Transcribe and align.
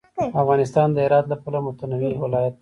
افغانستان 0.41 0.87
د 0.91 0.97
هرات 1.05 1.25
له 1.31 1.35
پلوه 1.43 1.61
متنوع 1.67 2.13
ولایت 2.23 2.53
دی. 2.55 2.59